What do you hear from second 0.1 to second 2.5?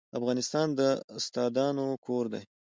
افغانستان د استادانو کور و.